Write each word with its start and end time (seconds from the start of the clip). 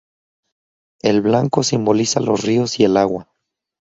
El 1.03 1.21
blanco 1.21 1.61
simboliza 1.61 2.19
los 2.21 2.41
ríos 2.43 2.79
y 2.79 2.85
el 2.85 2.97
agua. 2.97 3.31